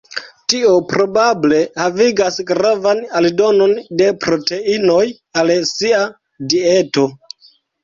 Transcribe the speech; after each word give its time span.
Tio 0.51 0.69
probable 0.93 1.59
havigas 1.81 2.39
gravan 2.53 3.03
aldonon 3.21 3.77
de 4.01 4.09
proteinoj 4.25 5.05
al 5.45 5.55
sia 5.75 6.03
dieto. 6.57 7.09